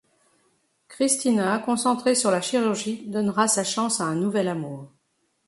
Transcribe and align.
Cristina 0.87 1.59
concentrée 1.59 2.15
sur 2.15 2.31
la 2.31 2.41
chirurgie 2.41 3.05
donnera 3.07 3.47
sa 3.47 3.63
chance 3.63 4.01
à 4.01 4.05
un 4.05 4.15
nouvel 4.15 4.47
amour. 4.47 4.91